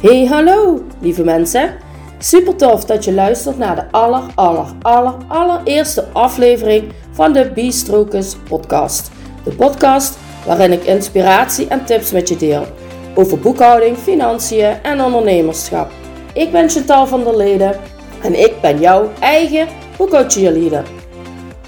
Hey 0.00 0.26
hallo 0.26 0.82
lieve 1.00 1.24
mensen. 1.24 1.74
Super 2.18 2.56
tof 2.56 2.84
dat 2.84 3.04
je 3.04 3.12
luistert 3.12 3.58
naar 3.58 3.76
de 3.76 3.84
aller 3.90 4.22
aller 4.34 4.66
aller 4.82 5.14
allereerste 5.28 6.04
aflevering 6.12 6.92
van 7.12 7.32
de 7.32 7.50
B-Strokers 7.54 8.36
podcast. 8.48 9.10
De 9.44 9.50
podcast 9.50 10.18
waarin 10.46 10.72
ik 10.72 10.84
inspiratie 10.84 11.68
en 11.68 11.84
tips 11.84 12.12
met 12.12 12.28
je 12.28 12.36
deel 12.36 12.66
over 13.14 13.38
boekhouding, 13.38 13.96
financiën 13.96 14.82
en 14.82 15.00
ondernemerschap. 15.00 15.90
Ik 16.34 16.52
ben 16.52 16.70
Chantal 16.70 17.06
van 17.06 17.24
der 17.24 17.36
Leden 17.36 17.76
en 18.22 18.38
ik 18.38 18.60
ben 18.60 18.80
jouw 18.80 19.10
eigen 19.20 19.68
boekhoudcheerleader. 19.96 20.84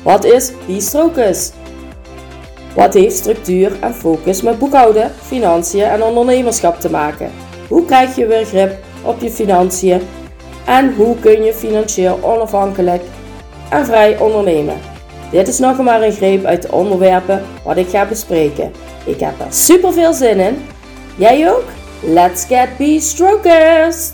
Wat 0.02 0.24
is 0.24 0.52
B-Strokers? 0.66 1.50
Wat 2.74 2.94
heeft 2.94 3.16
structuur 3.16 3.72
en 3.80 3.94
focus 3.94 4.42
met 4.42 4.58
boekhouden, 4.58 5.10
financiën 5.10 5.84
en 5.84 6.02
ondernemerschap 6.02 6.80
te 6.80 6.90
maken? 6.90 7.49
Hoe 7.70 7.84
krijg 7.84 8.16
je 8.16 8.26
weer 8.26 8.44
grip 8.44 8.78
op 9.04 9.20
je 9.20 9.30
financiën? 9.30 10.00
En 10.66 10.94
hoe 10.94 11.18
kun 11.20 11.42
je 11.42 11.54
financieel 11.54 12.18
onafhankelijk 12.22 13.02
en 13.70 13.86
vrij 13.86 14.18
ondernemen? 14.18 14.78
Dit 15.30 15.48
is 15.48 15.58
nog 15.58 15.82
maar 15.82 16.02
een 16.02 16.12
greep 16.12 16.44
uit 16.44 16.62
de 16.62 16.72
onderwerpen 16.72 17.42
wat 17.64 17.76
ik 17.76 17.88
ga 17.88 18.06
bespreken. 18.06 18.72
Ik 19.06 19.20
heb 19.20 19.40
er 19.40 19.52
super 19.52 19.92
veel 19.92 20.12
zin 20.12 20.38
in. 20.38 20.56
Jij 21.16 21.50
ook? 21.50 21.64
Let's 22.02 22.44
get 22.44 22.68
be 22.78 23.00
strokers! 23.00 24.10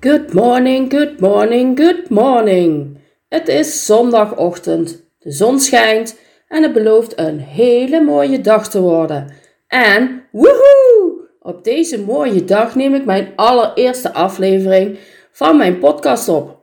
Good 0.00 0.32
morning, 0.32 0.92
good 0.92 1.20
morning, 1.20 1.78
good 1.78 2.10
morning. 2.10 2.98
Het 3.28 3.48
is 3.48 3.84
zondagochtend. 3.86 5.04
De 5.18 5.32
zon 5.32 5.60
schijnt 5.60 6.16
en 6.50 6.62
het 6.62 6.72
belooft 6.72 7.18
een 7.18 7.38
hele 7.38 8.00
mooie 8.00 8.40
dag 8.40 8.70
te 8.70 8.80
worden. 8.80 9.32
En 9.68 10.24
woehoe! 10.30 11.28
Op 11.40 11.64
deze 11.64 12.00
mooie 12.00 12.44
dag 12.44 12.74
neem 12.74 12.94
ik 12.94 13.04
mijn 13.04 13.32
allereerste 13.36 14.12
aflevering 14.12 14.98
van 15.30 15.56
mijn 15.56 15.78
podcast 15.78 16.28
op. 16.28 16.58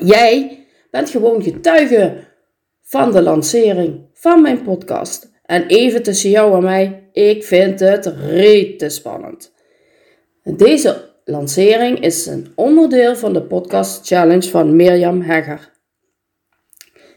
Jij 0.00 0.66
bent 0.90 1.10
gewoon 1.10 1.42
getuige 1.42 2.24
van 2.82 3.12
de 3.12 3.22
lancering 3.22 4.00
van 4.12 4.42
mijn 4.42 4.62
podcast. 4.62 5.30
En 5.44 5.66
even 5.66 6.02
tussen 6.02 6.30
jou 6.30 6.56
en 6.56 6.62
mij, 6.62 7.08
ik 7.12 7.44
vind 7.44 7.80
het 7.80 8.06
rete 8.06 8.88
spannend. 8.88 9.52
Deze 10.42 11.10
lancering 11.24 12.00
is 12.00 12.26
een 12.26 12.52
onderdeel 12.54 13.16
van 13.16 13.32
de 13.32 13.42
podcast 13.42 14.06
challenge 14.06 14.48
van 14.50 14.76
Mirjam 14.76 15.20
Hegger. 15.20 15.75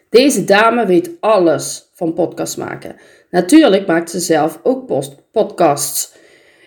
Deze 0.09 0.43
dame 0.43 0.85
weet 0.85 1.11
alles 1.19 1.89
van 1.93 2.13
podcast 2.13 2.57
maken. 2.57 2.95
Natuurlijk 3.29 3.87
maakt 3.87 4.09
ze 4.09 4.19
zelf 4.19 4.59
ook 4.63 5.07
podcasts. 5.31 6.13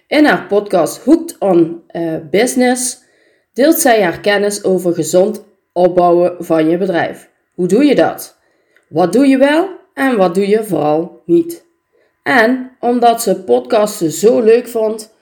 In 0.06 0.24
haar 0.24 0.46
podcast 0.46 1.04
Hooked 1.04 1.36
on 1.38 1.82
uh, 1.90 2.16
Business 2.30 2.98
deelt 3.52 3.78
zij 3.78 4.02
haar 4.02 4.20
kennis 4.20 4.64
over 4.64 4.94
gezond 4.94 5.44
opbouwen 5.72 6.36
van 6.38 6.68
je 6.68 6.78
bedrijf. 6.78 7.30
Hoe 7.54 7.66
doe 7.66 7.84
je 7.84 7.94
dat? 7.94 8.36
Wat 8.88 9.12
doe 9.12 9.26
je 9.26 9.36
wel 9.36 9.68
en 9.94 10.16
wat 10.16 10.34
doe 10.34 10.48
je 10.48 10.64
vooral 10.64 11.22
niet? 11.26 11.64
En 12.22 12.76
omdat 12.80 13.22
ze 13.22 13.42
podcasten 13.42 14.10
zo 14.10 14.40
leuk 14.40 14.68
vond, 14.68 15.14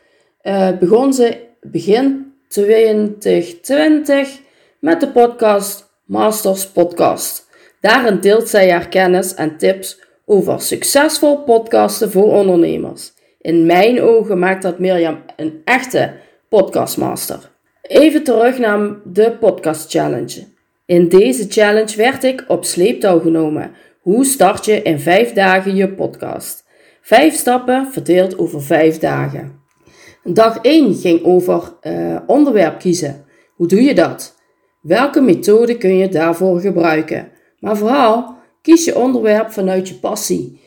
uh, 0.43 0.79
begon 0.79 1.15
ze 1.15 1.47
begin 1.61 2.35
2020 2.49 4.41
met 4.79 5.01
de 5.01 5.09
podcast 5.09 5.91
Masters 6.05 6.67
Podcast. 6.67 7.49
Daarin 7.81 8.21
deelt 8.21 8.49
zij 8.49 8.71
haar 8.71 8.89
kennis 8.89 9.35
en 9.35 9.57
tips 9.57 10.01
over 10.25 10.61
succesvol 10.61 11.43
podcasten 11.43 12.11
voor 12.11 12.33
ondernemers. 12.33 13.13
In 13.41 13.67
mijn 13.67 14.03
ogen 14.03 14.39
maakt 14.39 14.63
dat 14.63 14.79
Mirjam 14.79 15.19
een 15.37 15.61
echte 15.65 16.13
podcastmaster. 16.49 17.51
Even 17.83 18.23
terug 18.25 18.59
naar 18.59 18.91
de 19.05 19.37
podcast 19.41 19.91
challenge. 19.91 20.45
In 20.87 21.09
deze 21.09 21.47
challenge 21.49 21.97
werd 21.97 22.25
ik 22.25 22.45
op 22.49 22.65
sleeptouw 22.65 23.21
genomen. 23.21 23.71
Hoe 24.01 24.25
start 24.25 24.65
je 24.65 24.83
in 24.83 25.01
5 25.01 25.33
dagen 25.33 25.77
je 25.77 25.89
podcast? 25.89 26.65
Vijf 27.01 27.35
stappen 27.35 27.93
verdeeld 27.93 28.39
over 28.39 28.63
5 28.63 28.99
dagen. 28.99 29.61
Dag 30.25 30.59
1 30.63 30.95
ging 30.95 31.25
over 31.25 31.77
uh, 31.83 32.17
onderwerp 32.27 32.79
kiezen. 32.79 33.25
Hoe 33.55 33.67
doe 33.67 33.83
je 33.83 33.95
dat? 33.95 34.37
Welke 34.81 35.21
methode 35.21 35.77
kun 35.77 35.97
je 35.97 36.09
daarvoor 36.09 36.61
gebruiken? 36.61 37.33
Maar 37.61 37.77
vooral, 37.77 38.35
kies 38.63 38.85
je 38.85 38.99
onderwerp 38.99 39.53
vanuit 39.53 39.89
je 39.89 39.95
passie. 39.95 40.61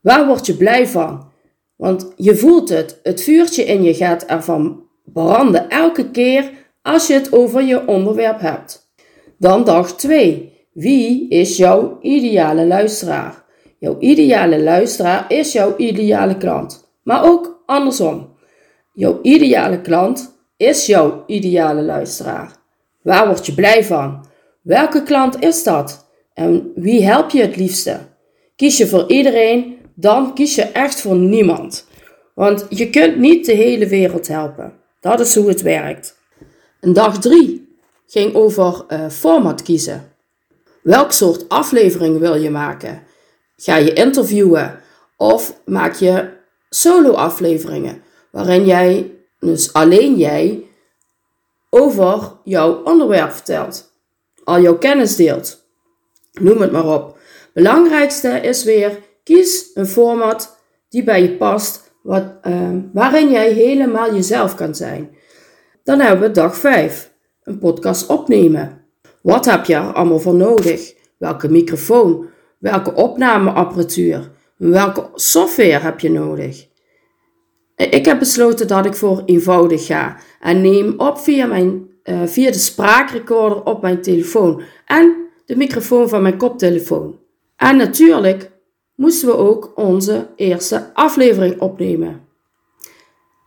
Waar 0.00 0.26
word 0.26 0.46
je 0.46 0.56
blij 0.56 0.86
van? 0.86 1.30
Want 1.76 2.12
je 2.16 2.36
voelt 2.36 2.68
het, 2.68 3.00
het 3.02 3.22
vuurtje 3.22 3.64
in 3.64 3.82
je 3.82 3.94
gaat 3.94 4.24
ervan 4.24 4.82
branden 5.04 5.68
elke 5.70 6.10
keer 6.10 6.50
als 6.82 7.06
je 7.06 7.14
het 7.14 7.32
over 7.32 7.62
je 7.62 7.86
onderwerp 7.86 8.40
hebt. 8.40 8.92
Dan 9.36 9.64
dag 9.64 9.96
2. 9.96 10.56
Wie 10.72 11.28
is 11.28 11.56
jouw 11.56 11.98
ideale 12.00 12.66
luisteraar? 12.66 13.44
Jouw 13.78 13.96
ideale 13.98 14.62
luisteraar 14.62 15.24
is 15.28 15.52
jouw 15.52 15.74
ideale 15.76 16.36
klant. 16.36 16.90
Maar 17.02 17.24
ook 17.24 17.62
andersom. 17.66 18.36
Jouw 18.92 19.18
ideale 19.22 19.80
klant 19.80 20.38
is 20.56 20.86
jouw 20.86 21.22
ideale 21.26 21.82
luisteraar. 21.82 22.56
Waar 23.02 23.26
word 23.26 23.46
je 23.46 23.54
blij 23.54 23.84
van? 23.84 24.24
Welke 24.62 25.02
klant 25.02 25.42
is 25.42 25.62
dat? 25.62 26.07
En 26.38 26.72
wie 26.74 27.04
help 27.04 27.30
je 27.30 27.40
het 27.40 27.56
liefste? 27.56 27.98
Kies 28.56 28.76
je 28.76 28.86
voor 28.86 29.04
iedereen, 29.10 29.78
dan 29.94 30.34
kies 30.34 30.54
je 30.54 30.62
echt 30.62 31.00
voor 31.00 31.16
niemand. 31.16 31.86
Want 32.34 32.66
je 32.68 32.90
kunt 32.90 33.16
niet 33.16 33.46
de 33.46 33.52
hele 33.52 33.86
wereld 33.86 34.28
helpen. 34.28 34.72
Dat 35.00 35.20
is 35.20 35.34
hoe 35.34 35.48
het 35.48 35.62
werkt. 35.62 36.16
En 36.80 36.92
dag 36.92 37.18
3 37.18 37.76
ging 38.06 38.34
over 38.34 38.84
uh, 38.88 39.08
format 39.08 39.62
kiezen. 39.62 40.12
Welk 40.82 41.12
soort 41.12 41.48
aflevering 41.48 42.18
wil 42.18 42.34
je 42.34 42.50
maken? 42.50 43.02
Ga 43.56 43.76
je 43.76 43.92
interviewen 43.92 44.80
of 45.16 45.60
maak 45.64 45.94
je 45.94 46.30
solo 46.68 47.12
afleveringen 47.12 48.02
waarin 48.30 48.64
jij, 48.64 49.14
dus 49.40 49.72
alleen 49.72 50.16
jij, 50.16 50.62
over 51.70 52.32
jouw 52.44 52.82
onderwerp 52.82 53.32
vertelt, 53.32 53.92
al 54.44 54.60
jouw 54.60 54.78
kennis 54.78 55.16
deelt 55.16 55.66
noem 56.40 56.60
het 56.60 56.72
maar 56.72 56.94
op. 56.94 57.18
Belangrijkste 57.52 58.28
is 58.28 58.64
weer, 58.64 58.98
kies 59.22 59.70
een 59.74 59.86
format 59.86 60.58
die 60.88 61.04
bij 61.04 61.22
je 61.22 61.36
past, 61.36 61.92
wat, 62.02 62.24
uh, 62.46 62.68
waarin 62.92 63.30
jij 63.30 63.52
helemaal 63.52 64.14
jezelf 64.14 64.54
kan 64.54 64.74
zijn. 64.74 65.16
Dan 65.84 66.00
hebben 66.00 66.28
we 66.28 66.34
dag 66.34 66.56
5, 66.56 67.12
een 67.42 67.58
podcast 67.58 68.06
opnemen. 68.06 68.84
Wat 69.22 69.44
heb 69.44 69.64
je 69.64 69.74
er 69.74 69.92
allemaal 69.92 70.18
voor 70.18 70.34
nodig? 70.34 70.94
Welke 71.18 71.50
microfoon? 71.50 72.26
Welke 72.58 72.94
opnameapparatuur? 72.94 74.30
Welke 74.56 75.08
software 75.14 75.78
heb 75.78 76.00
je 76.00 76.10
nodig? 76.10 76.66
Ik 77.76 78.04
heb 78.04 78.18
besloten 78.18 78.66
dat 78.68 78.86
ik 78.86 78.94
voor 78.94 79.22
eenvoudig 79.24 79.86
ga 79.86 80.16
en 80.40 80.60
neem 80.60 80.94
op 80.96 81.18
via, 81.18 81.46
mijn, 81.46 81.90
uh, 82.04 82.22
via 82.24 82.50
de 82.50 82.58
spraakrecorder 82.58 83.62
op 83.62 83.82
mijn 83.82 84.02
telefoon 84.02 84.62
en 84.84 85.27
de 85.48 85.56
microfoon 85.56 86.08
van 86.08 86.22
mijn 86.22 86.36
koptelefoon. 86.36 87.18
En 87.56 87.76
natuurlijk 87.76 88.50
moesten 88.94 89.28
we 89.28 89.36
ook 89.36 89.72
onze 89.74 90.28
eerste 90.36 90.90
aflevering 90.94 91.60
opnemen. 91.60 92.20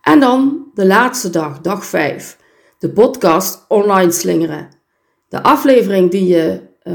En 0.02 0.20
dan 0.20 0.68
de 0.74 0.86
laatste 0.86 1.30
dag, 1.30 1.62
dag 1.62 1.86
5. 1.86 2.38
De 2.78 2.90
podcast 2.90 3.66
online 3.68 4.12
slingeren. 4.12 4.70
De 5.30 5.44
aflevering 5.44 6.12
die 6.12 6.28
je 6.28 6.62
uh, 6.84 6.94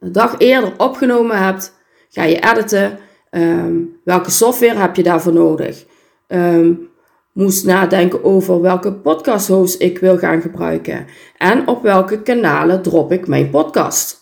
een 0.00 0.12
dag 0.12 0.38
eerder 0.38 0.74
opgenomen 0.76 1.44
hebt, 1.44 1.74
ga 2.08 2.24
je 2.24 2.40
editen. 2.50 2.98
Um, 3.30 4.00
welke 4.04 4.30
software 4.30 4.78
heb 4.78 4.96
je 4.96 5.02
daarvoor 5.02 5.32
nodig? 5.32 5.84
Um, 6.28 6.88
moest 7.32 7.64
nadenken 7.64 8.24
over 8.24 8.60
welke 8.60 8.92
podcast 8.92 9.48
host 9.48 9.80
ik 9.80 9.98
wil 9.98 10.18
gaan 10.18 10.40
gebruiken 10.40 11.06
en 11.36 11.68
op 11.68 11.82
welke 11.82 12.22
kanalen 12.22 12.82
drop 12.82 13.12
ik 13.12 13.26
mijn 13.26 13.50
podcast. 13.50 14.21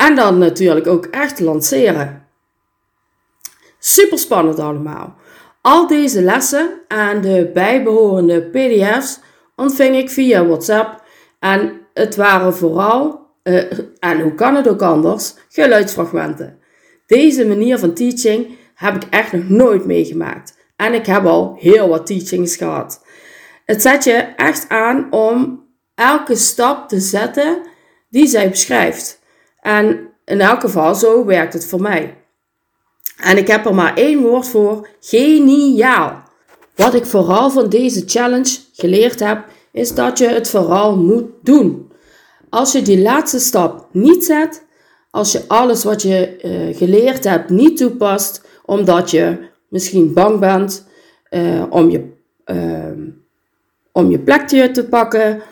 En 0.00 0.14
dan 0.14 0.38
natuurlijk 0.38 0.86
ook 0.86 1.06
echt 1.06 1.40
lanceren. 1.40 2.26
Super 3.78 4.18
spannend 4.18 4.58
allemaal. 4.58 5.14
Al 5.60 5.86
deze 5.86 6.22
lessen 6.22 6.70
en 6.88 7.20
de 7.20 7.50
bijbehorende 7.54 8.42
PDF's 8.42 9.20
ontving 9.56 9.96
ik 9.96 10.10
via 10.10 10.46
WhatsApp. 10.46 11.02
En 11.38 11.80
het 11.94 12.16
waren 12.16 12.54
vooral, 12.54 13.26
uh, 13.42 13.72
en 13.98 14.20
hoe 14.20 14.34
kan 14.34 14.54
het 14.54 14.68
ook 14.68 14.82
anders, 14.82 15.34
geluidsfragmenten. 15.48 16.58
Deze 17.06 17.46
manier 17.46 17.78
van 17.78 17.94
teaching 17.94 18.58
heb 18.74 18.94
ik 18.94 19.02
echt 19.10 19.32
nog 19.32 19.48
nooit 19.48 19.84
meegemaakt. 19.84 20.56
En 20.76 20.94
ik 20.94 21.06
heb 21.06 21.24
al 21.24 21.56
heel 21.58 21.88
wat 21.88 22.06
teachings 22.06 22.56
gehad. 22.56 23.04
Het 23.64 23.82
zet 23.82 24.04
je 24.04 24.12
echt 24.36 24.68
aan 24.68 25.12
om 25.12 25.66
elke 25.94 26.36
stap 26.36 26.88
te 26.88 27.00
zetten 27.00 27.62
die 28.08 28.26
zij 28.26 28.50
beschrijft. 28.50 29.19
En 29.60 30.08
in 30.24 30.40
elk 30.40 30.60
geval, 30.60 30.94
zo 30.94 31.24
werkt 31.24 31.52
het 31.52 31.66
voor 31.66 31.80
mij. 31.80 32.16
En 33.16 33.36
ik 33.36 33.46
heb 33.46 33.66
er 33.66 33.74
maar 33.74 33.96
één 33.96 34.22
woord 34.22 34.48
voor: 34.48 34.88
geniaal. 35.00 36.22
Wat 36.74 36.94
ik 36.94 37.06
vooral 37.06 37.50
van 37.50 37.68
deze 37.68 38.02
challenge 38.06 38.58
geleerd 38.72 39.20
heb, 39.20 39.44
is 39.72 39.94
dat 39.94 40.18
je 40.18 40.28
het 40.28 40.50
vooral 40.50 40.96
moet 40.96 41.30
doen. 41.42 41.92
Als 42.48 42.72
je 42.72 42.82
die 42.82 43.02
laatste 43.02 43.38
stap 43.38 43.88
niet 43.92 44.24
zet, 44.24 44.64
als 45.10 45.32
je 45.32 45.44
alles 45.46 45.84
wat 45.84 46.02
je 46.02 46.38
uh, 46.44 46.76
geleerd 46.76 47.24
hebt 47.24 47.50
niet 47.50 47.76
toepast, 47.76 48.44
omdat 48.64 49.10
je 49.10 49.38
misschien 49.68 50.12
bang 50.12 50.38
bent 50.38 50.86
uh, 51.30 51.62
om, 51.70 51.90
je, 51.90 52.12
uh, 52.46 53.12
om 53.92 54.10
je 54.10 54.18
plekje 54.18 54.70
te 54.70 54.84
pakken, 54.84 55.42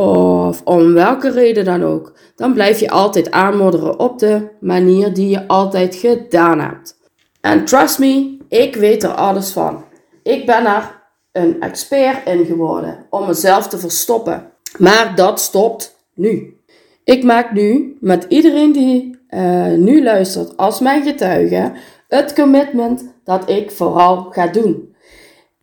of 0.00 0.62
om 0.64 0.92
welke 0.92 1.30
reden 1.30 1.64
dan 1.64 1.82
ook, 1.82 2.12
dan 2.36 2.52
blijf 2.52 2.80
je 2.80 2.90
altijd 2.90 3.30
aanmodderen 3.30 3.98
op 3.98 4.18
de 4.18 4.48
manier 4.60 5.14
die 5.14 5.28
je 5.28 5.48
altijd 5.48 5.94
gedaan 5.94 6.60
hebt. 6.60 6.98
En 7.40 7.64
trust 7.64 7.98
me, 7.98 8.36
ik 8.48 8.76
weet 8.76 9.02
er 9.02 9.10
alles 9.10 9.50
van. 9.50 9.84
Ik 10.22 10.46
ben 10.46 10.66
er 10.66 11.02
een 11.32 11.60
expert 11.60 12.26
in 12.26 12.44
geworden 12.44 13.06
om 13.10 13.26
mezelf 13.26 13.68
te 13.68 13.78
verstoppen. 13.78 14.52
Maar 14.78 15.12
dat 15.14 15.40
stopt 15.40 15.96
nu. 16.14 16.60
Ik 17.04 17.24
maak 17.24 17.52
nu 17.52 17.96
met 18.00 18.26
iedereen 18.28 18.72
die 18.72 19.18
uh, 19.30 19.66
nu 19.66 20.02
luistert 20.02 20.56
als 20.56 20.80
mijn 20.80 21.02
getuige 21.02 21.72
het 22.08 22.34
commitment 22.34 23.14
dat 23.24 23.48
ik 23.50 23.70
vooral 23.70 24.16
ga 24.30 24.46
doen. 24.46 24.94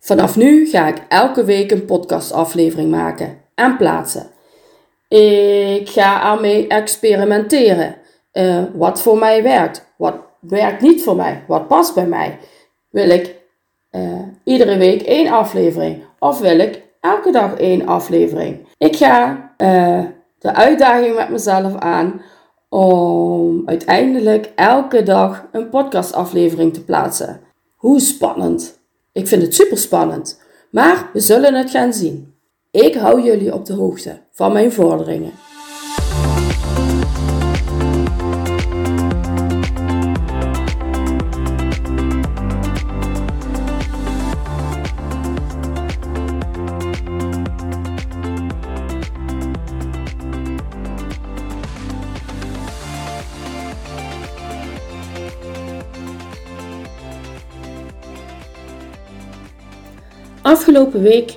Vanaf 0.00 0.36
nu 0.36 0.66
ga 0.66 0.88
ik 0.88 1.02
elke 1.08 1.44
week 1.44 1.70
een 1.70 1.84
podcastaflevering 1.84 2.90
maken 2.90 3.37
en 3.58 3.76
plaatsen. 3.76 4.26
Ik 5.08 5.88
ga 5.88 6.32
ermee 6.32 6.66
experimenteren. 6.66 7.96
Uh, 8.32 8.62
wat 8.74 9.00
voor 9.00 9.18
mij 9.18 9.42
werkt, 9.42 9.86
wat 9.96 10.14
werkt 10.40 10.80
niet 10.80 11.02
voor 11.02 11.16
mij, 11.16 11.44
wat 11.46 11.68
past 11.68 11.94
bij 11.94 12.06
mij. 12.06 12.38
Wil 12.90 13.08
ik 13.08 13.34
uh, 13.92 14.22
iedere 14.44 14.76
week 14.76 15.02
één 15.02 15.32
aflevering 15.32 16.04
of 16.18 16.38
wil 16.38 16.58
ik 16.58 16.82
elke 17.00 17.32
dag 17.32 17.54
één 17.54 17.86
aflevering? 17.86 18.66
Ik 18.78 18.96
ga 18.96 19.30
uh, 19.58 20.04
de 20.38 20.54
uitdaging 20.54 21.16
met 21.16 21.28
mezelf 21.28 21.76
aan 21.76 22.22
om 22.68 23.62
uiteindelijk 23.66 24.52
elke 24.54 25.02
dag 25.02 25.44
een 25.52 25.68
podcastaflevering 25.68 26.74
te 26.74 26.84
plaatsen. 26.84 27.40
Hoe 27.76 28.00
spannend! 28.00 28.78
Ik 29.12 29.28
vind 29.28 29.42
het 29.42 29.54
super 29.54 29.78
spannend, 29.78 30.42
maar 30.70 31.10
we 31.12 31.20
zullen 31.20 31.54
het 31.54 31.70
gaan 31.70 31.92
zien. 31.92 32.37
Ik 32.70 32.94
hou 32.94 33.22
jullie 33.22 33.54
op 33.54 33.66
de 33.66 33.72
hoogte 33.72 34.18
van 34.32 34.52
mijn 34.52 34.72
vorderingen. 34.72 35.32
Afgelopen 60.42 61.02
week 61.02 61.36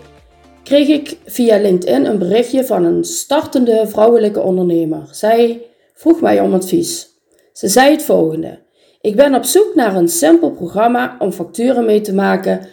kreeg 0.72 0.88
ik 0.88 1.18
via 1.26 1.58
LinkedIn 1.58 2.06
een 2.06 2.18
berichtje 2.18 2.66
van 2.66 2.86
een 2.86 3.04
startende 3.04 3.88
vrouwelijke 3.88 4.42
ondernemer. 4.42 5.08
Zij 5.12 5.62
vroeg 5.94 6.22
mij 6.22 6.40
om 6.40 6.54
advies. 6.54 7.10
Ze 7.54 7.68
zei 7.68 7.92
het 7.92 8.04
volgende: 8.04 8.60
Ik 9.02 9.16
ben 9.16 9.36
op 9.36 9.44
zoek 9.44 9.72
naar 9.76 9.96
een 9.96 10.08
simpel 10.08 10.52
programma 10.52 11.16
om 11.20 11.32
facturen 11.32 11.86
mee 11.86 12.02
te 12.02 12.14
maken 12.14 12.68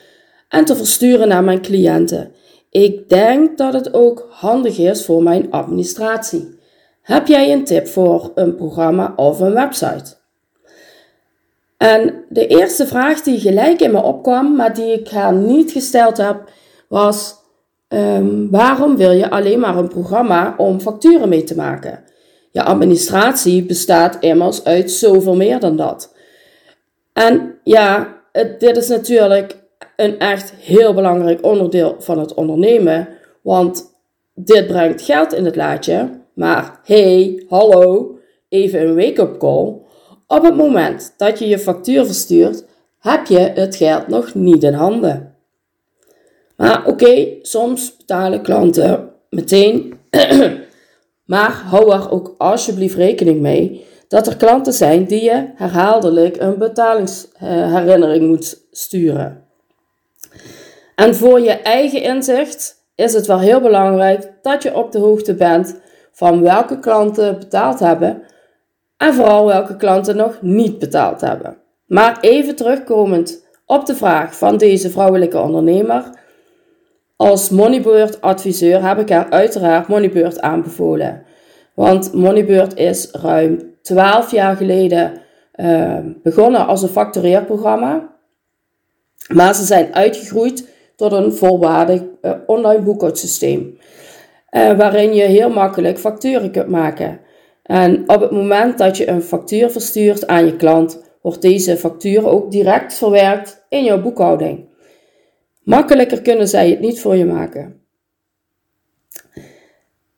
en 0.49 0.65
te 0.65 0.77
versturen 0.77 1.29
naar 1.29 1.45
mijn 1.45 1.63
cliënten. 1.63 2.33
Ik 2.71 3.09
denk 3.09 3.59
dat 3.59 3.73
het 3.73 3.95
ook 3.95 4.27
handig 4.31 4.79
is 4.79 5.05
voor 5.05 5.23
mijn 5.23 5.51
administratie. 5.51 6.59
Heb 7.03 7.27
jij 7.27 7.53
een 7.53 7.65
tip 7.65 7.87
voor 7.87 8.33
een 8.35 8.55
programma 8.55 9.13
of 9.17 9.41
een 9.41 9.53
website? 9.53 10.17
En 11.77 12.25
de 12.29 12.47
eerste 12.47 12.87
vraag 12.87 13.23
die 13.23 13.41
gelijk 13.41 13.81
in 13.81 13.93
me 13.93 14.03
opkwam, 14.03 14.57
maar 14.57 14.75
die 14.75 14.93
ik 14.93 15.09
haar 15.09 15.35
niet 15.35 15.73
gesteld 15.73 16.17
heb, 16.17 16.51
was: 16.89 17.38
um, 17.89 18.51
waarom 18.51 18.97
wil 18.97 19.11
je 19.11 19.31
alleen 19.31 19.61
maar 19.61 19.77
een 19.77 19.89
programma 19.89 20.55
om 20.57 20.81
facturen 20.81 21.29
mee 21.29 21.45
te 21.45 21.57
maken? 21.57 22.05
Je 22.51 22.63
administratie 22.63 23.65
bestaat 23.65 24.17
immers 24.21 24.65
uit 24.65 24.91
zoveel 24.91 25.37
meer 25.37 25.61
dan 25.61 25.77
dat. 25.77 26.15
En 27.13 27.59
ja, 27.65 28.17
het, 28.33 28.61
dit 28.61 28.77
is 28.77 28.89
natuurlijk 28.89 29.57
een 29.97 30.19
echt 30.19 30.53
heel 30.53 30.95
belangrijk 30.95 31.45
onderdeel 31.45 31.97
van 31.99 32.19
het 32.19 32.35
ondernemen, 32.35 33.09
want 33.43 33.85
dit 34.35 34.67
brengt 34.67 35.03
geld 35.03 35.35
in 35.35 35.45
het 35.45 35.57
laadje. 35.57 36.11
Maar 36.35 36.81
hey, 36.85 37.45
hallo, 37.49 38.19
even 38.49 38.81
een 38.81 38.95
wake-up 38.95 39.39
call. 39.39 39.75
Op 40.27 40.43
het 40.43 40.57
moment 40.57 41.15
dat 41.17 41.39
je 41.39 41.49
je 41.49 41.59
factuur 41.59 42.05
verstuurt, 42.05 42.65
heb 42.99 43.27
je 43.27 43.39
het 43.39 43.77
geld 43.77 44.09
nog 44.09 44.35
niet 44.35 44.63
in 44.63 44.73
handen. 44.73 45.28
Maar 46.59 46.87
oké, 46.87 47.27
soms 47.43 47.97
betalen 47.97 48.43
klanten 48.43 49.11
meteen. 49.31 49.95
maar 51.33 51.51
hou 51.51 51.93
er 51.93 52.11
ook 52.11 52.35
alsjeblieft 52.39 52.97
rekening 52.97 53.41
mee 53.41 53.87
dat 54.09 54.27
er 54.27 54.37
klanten 54.37 54.73
zijn 54.73 55.05
die 55.05 55.23
je 55.23 55.51
herhaaldelijk 55.55 56.37
een 56.41 56.59
betalingsherinnering 56.59 58.27
moet 58.29 58.67
sturen. 58.71 59.45
En 60.95 61.15
voor 61.15 61.41
je 61.41 61.53
eigen 61.53 62.03
inzicht 62.03 62.85
is 62.95 63.13
het 63.13 63.27
wel 63.27 63.41
heel 63.41 63.61
belangrijk 63.61 64.33
dat 64.43 64.63
je 64.63 64.75
op 64.75 64.93
de 64.93 64.99
hoogte 64.99 65.35
bent 65.35 65.81
van 66.13 66.43
welke 66.43 66.79
klanten 66.79 67.39
betaald 67.39 67.79
hebben 67.79 68.23
en 68.97 69.15
vooral 69.15 69.47
welke 69.47 69.77
klanten 69.77 70.17
nog 70.17 70.39
niet 70.41 70.79
betaald 70.79 71.21
hebben. 71.21 71.57
Maar 71.87 72.21
even 72.21 72.57
terugkomend 72.57 73.47
op 73.67 73.87
de 73.87 73.95
vraag 73.95 74.37
van 74.37 74.57
deze 74.57 74.91
vrouwelijke 74.91 75.39
ondernemer. 75.39 76.27
Als 77.19 77.51
Moneybird 77.51 78.21
adviseur 78.21 78.87
heb 78.87 78.99
ik 78.99 79.09
haar 79.09 79.31
uiteraard 79.31 79.89
Moneybird 79.89 80.41
aanbevolen. 80.41 81.23
Want 81.75 82.13
Moneybird 82.13 82.77
is 82.77 83.11
ruim 83.11 83.75
12 83.83 84.31
jaar 84.31 84.57
geleden 84.57 85.13
uh, 85.57 85.99
begonnen 86.23 86.67
als 86.67 86.83
een 86.83 86.89
factureerprogramma. 86.89 88.15
Maar 89.29 89.55
ze 89.55 89.65
zijn 89.65 89.95
uitgegroeid 89.95 90.69
tot 90.97 91.13
een 91.13 91.33
volwaardig 91.33 92.03
uh, 92.23 92.33
online 92.47 92.83
boekhoudsysteem. 92.83 93.79
Uh, 94.51 94.77
waarin 94.77 95.15
je 95.15 95.23
heel 95.23 95.51
makkelijk 95.51 95.99
facturen 95.99 96.51
kunt 96.51 96.69
maken. 96.69 97.21
En 97.63 98.03
op 98.07 98.21
het 98.21 98.31
moment 98.31 98.79
dat 98.79 98.97
je 98.97 99.09
een 99.09 99.23
factuur 99.23 99.71
verstuurt 99.71 100.27
aan 100.27 100.47
je 100.47 100.57
klant, 100.57 101.03
wordt 101.23 101.43
deze 101.43 101.77
factuur 101.77 102.27
ook 102.27 102.51
direct 102.51 102.95
verwerkt 102.95 103.65
in 103.69 103.85
jouw 103.85 104.03
boekhouding. 104.03 104.68
Makkelijker 105.69 106.23
kunnen 106.23 106.49
zij 106.49 106.71
het 106.71 106.81
niet 106.81 107.01
voor 107.01 107.17
je 107.17 107.25
maken. 107.25 107.81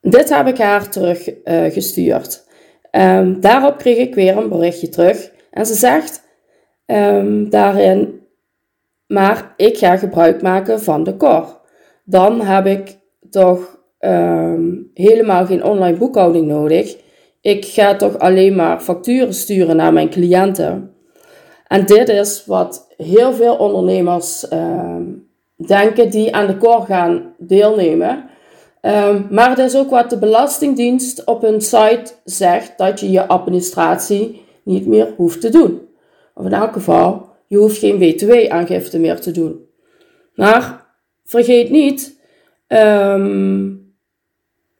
Dit 0.01 0.29
heb 0.29 0.47
ik 0.47 0.57
haar 0.57 0.89
teruggestuurd. 0.89 2.43
Uh, 2.91 3.17
um, 3.17 3.39
daarop 3.39 3.77
kreeg 3.77 3.97
ik 3.97 4.15
weer 4.15 4.37
een 4.37 4.49
berichtje 4.49 4.89
terug. 4.89 5.31
En 5.51 5.65
ze 5.65 5.73
zegt 5.73 6.23
um, 6.85 7.49
daarin, 7.49 8.19
maar 9.07 9.53
ik 9.57 9.77
ga 9.77 9.97
gebruik 9.97 10.41
maken 10.41 10.81
van 10.81 11.03
de 11.03 11.17
core. 11.17 11.59
Dan 12.03 12.41
heb 12.41 12.65
ik 12.65 12.97
toch 13.29 13.79
um, 13.99 14.91
helemaal 14.93 15.45
geen 15.45 15.63
online 15.63 15.97
boekhouding 15.97 16.47
nodig 16.47 16.95
ik 17.41 17.65
ga 17.65 17.95
toch 17.95 18.19
alleen 18.19 18.55
maar 18.55 18.79
facturen 18.79 19.33
sturen 19.33 19.75
naar 19.75 19.93
mijn 19.93 20.09
cliënten. 20.09 20.93
En 21.67 21.85
dit 21.85 22.09
is 22.09 22.45
wat 22.45 22.93
heel 22.97 23.33
veel 23.33 23.55
ondernemers 23.55 24.47
ehm, 24.47 25.03
denken 25.67 26.09
die 26.09 26.35
aan 26.35 26.47
de 26.47 26.57
core 26.57 26.85
gaan 26.85 27.33
deelnemen. 27.37 28.29
Um, 28.81 29.27
maar 29.29 29.49
het 29.49 29.57
is 29.57 29.75
ook 29.75 29.89
wat 29.89 30.09
de 30.09 30.17
Belastingdienst 30.17 31.23
op 31.23 31.41
hun 31.41 31.61
site 31.61 32.11
zegt 32.23 32.77
dat 32.77 32.99
je 32.99 33.11
je 33.11 33.27
administratie 33.27 34.45
niet 34.63 34.87
meer 34.87 35.13
hoeft 35.17 35.41
te 35.41 35.49
doen. 35.49 35.81
Of 36.33 36.45
in 36.45 36.53
elk 36.53 36.73
geval, 36.73 37.29
je 37.47 37.57
hoeft 37.57 37.77
geen 37.77 37.97
btw-aangifte 37.97 38.99
meer 38.99 39.19
te 39.19 39.31
doen. 39.31 39.65
Maar 40.35 40.85
vergeet 41.25 41.69
niet 41.69 42.19
um, 42.67 43.93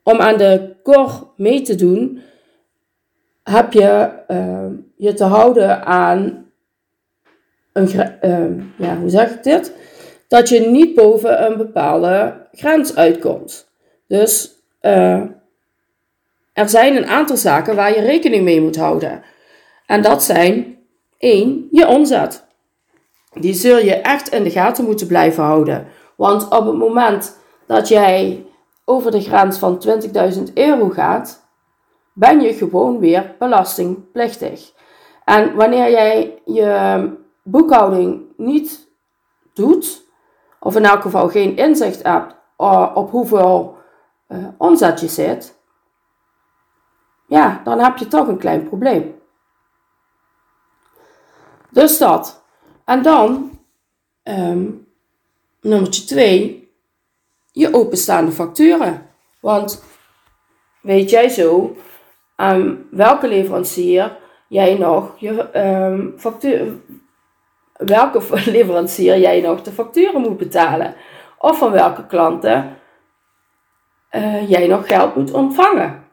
om 0.02 0.20
aan 0.20 0.36
de 0.36 0.74
core 0.82 1.26
mee 1.36 1.60
te 1.60 1.74
doen 1.74 2.20
heb 3.42 3.72
je 3.72 4.10
uh, 4.28 4.66
je 4.96 5.14
te 5.14 5.24
houden 5.24 5.84
aan 5.84 6.46
een, 7.72 7.88
ja, 8.78 8.96
hoe 8.96 9.10
zeg 9.10 9.30
ik 9.30 9.42
dit? 9.42 9.72
Dat 10.32 10.48
je 10.48 10.60
niet 10.60 10.94
boven 10.94 11.44
een 11.44 11.56
bepaalde 11.56 12.46
grens 12.52 12.96
uitkomt. 12.96 13.68
Dus 14.06 14.62
uh, 14.82 15.20
er 16.52 16.68
zijn 16.68 16.96
een 16.96 17.06
aantal 17.06 17.36
zaken 17.36 17.76
waar 17.76 17.94
je 17.94 18.00
rekening 18.00 18.44
mee 18.44 18.60
moet 18.60 18.76
houden. 18.76 19.22
En 19.86 20.02
dat 20.02 20.22
zijn 20.22 20.78
1. 21.18 21.68
Je 21.70 21.86
omzet. 21.86 22.46
Die 23.32 23.54
zul 23.54 23.78
je 23.78 23.94
echt 23.94 24.28
in 24.28 24.42
de 24.42 24.50
gaten 24.50 24.84
moeten 24.84 25.06
blijven 25.06 25.42
houden. 25.42 25.86
Want 26.16 26.44
op 26.44 26.66
het 26.66 26.76
moment 26.76 27.38
dat 27.66 27.88
jij 27.88 28.44
over 28.84 29.10
de 29.10 29.20
grens 29.20 29.58
van 29.58 29.82
20.000 30.36 30.42
euro 30.54 30.88
gaat, 30.88 31.46
ben 32.12 32.40
je 32.40 32.52
gewoon 32.52 32.98
weer 32.98 33.34
belastingplichtig. 33.38 34.72
En 35.24 35.54
wanneer 35.54 35.90
jij 35.90 36.38
je 36.44 37.08
boekhouding 37.42 38.22
niet 38.36 38.88
doet, 39.54 40.01
of 40.64 40.76
in 40.76 40.84
elk 40.84 41.02
geval 41.02 41.28
geen 41.28 41.56
inzicht 41.56 42.02
hebt 42.02 42.34
eh, 42.56 42.90
op 42.94 43.10
hoeveel 43.10 43.76
uh, 44.28 44.48
omzet 44.58 45.00
je 45.00 45.08
zit, 45.08 45.58
ja, 47.26 47.60
dan 47.64 47.78
heb 47.78 47.96
je 47.96 48.08
toch 48.08 48.28
een 48.28 48.38
klein 48.38 48.68
probleem. 48.68 49.20
Dus 51.70 51.98
dat. 51.98 52.44
En 52.84 53.02
dan, 53.02 53.58
um, 54.22 54.88
nummertje 55.60 56.04
2, 56.04 56.72
je 57.52 57.74
openstaande 57.74 58.32
facturen. 58.32 59.06
Want 59.40 59.84
weet 60.80 61.10
jij 61.10 61.28
zo 61.28 61.76
aan 62.36 62.86
welke 62.90 63.28
leverancier 63.28 64.18
jij 64.48 64.78
nog 64.78 65.18
je 65.18 65.58
um, 65.58 66.14
factuur, 66.16 66.80
welke 67.86 68.22
leverancier 68.50 69.18
jij 69.18 69.40
nog 69.40 69.62
de 69.62 69.72
facturen 69.72 70.20
moet 70.20 70.36
betalen. 70.36 70.94
Of 71.38 71.58
van 71.58 71.70
welke 71.70 72.06
klanten 72.06 72.76
uh, 74.10 74.50
jij 74.50 74.66
nog 74.66 74.86
geld 74.86 75.16
moet 75.16 75.32
ontvangen. 75.32 76.10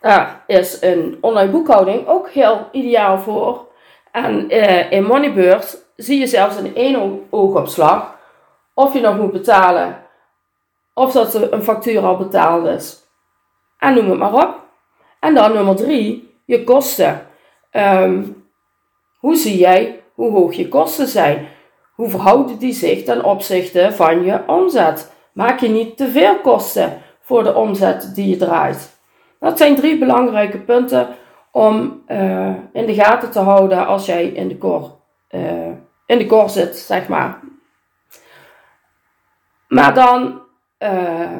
Daar 0.00 0.44
is 0.46 0.82
een 0.82 1.18
online 1.20 1.50
boekhouding 1.50 2.06
ook 2.06 2.30
heel 2.30 2.68
ideaal 2.72 3.18
voor. 3.18 3.68
En 4.12 4.54
uh, 4.54 4.92
in 4.92 5.04
Moneybird 5.04 5.84
zie 5.96 6.18
je 6.18 6.26
zelfs 6.26 6.56
in 6.56 6.74
één 6.74 7.26
oogopslag 7.30 8.18
of 8.74 8.92
je 8.92 9.00
nog 9.00 9.16
moet 9.16 9.32
betalen 9.32 10.08
of 10.94 11.12
dat 11.12 11.34
een 11.34 11.62
factuur 11.62 12.04
al 12.04 12.16
betaald 12.16 12.66
is. 12.66 13.08
En 13.78 13.94
noem 13.94 14.10
het 14.10 14.18
maar 14.18 14.34
op. 14.34 14.60
En 15.20 15.34
dan 15.34 15.52
nummer 15.52 15.76
drie, 15.76 16.34
je 16.44 16.64
kosten. 16.64 17.26
Um, 17.72 18.48
hoe 19.18 19.36
zie 19.36 19.58
jij 19.58 19.99
hoe 20.20 20.30
hoog 20.30 20.54
je 20.54 20.68
kosten 20.68 21.06
zijn? 21.06 21.48
Hoe 21.94 22.08
verhouden 22.08 22.58
die 22.58 22.72
zich 22.72 23.04
ten 23.04 23.24
opzichte 23.24 23.92
van 23.92 24.24
je 24.24 24.46
omzet? 24.46 25.12
Maak 25.32 25.60
je 25.60 25.68
niet 25.68 25.96
te 25.96 26.08
veel 26.08 26.40
kosten 26.40 27.02
voor 27.20 27.42
de 27.42 27.54
omzet 27.54 28.14
die 28.14 28.28
je 28.28 28.36
draait? 28.36 28.98
Dat 29.38 29.58
zijn 29.58 29.74
drie 29.74 29.98
belangrijke 29.98 30.58
punten 30.58 31.08
om 31.50 32.02
uh, 32.08 32.54
in 32.72 32.86
de 32.86 32.94
gaten 32.94 33.30
te 33.30 33.38
houden 33.38 33.86
als 33.86 34.06
jij 34.06 34.26
in 34.26 34.48
de 34.48 34.58
core, 34.58 34.90
uh, 35.30 35.72
in 36.06 36.18
de 36.18 36.26
core 36.26 36.48
zit, 36.48 36.76
zeg 36.76 37.08
maar. 37.08 37.40
Maar 39.68 39.94
dan 39.94 40.40
uh, 40.78 41.36